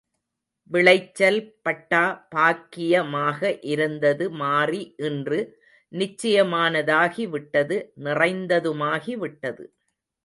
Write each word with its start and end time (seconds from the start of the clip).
விளைச்சல் 0.71 1.37
பட்டா 1.61 2.01
பாக்கிய 2.29 3.03
மாக 3.09 3.39
இருந்தது 3.71 4.25
மாறி 4.41 4.81
இன்று 5.09 5.39
நிச்சயமானதாகிவிட்டது 5.91 7.77
நிறைந்ததுமாகிவிட்டது. 8.03 9.65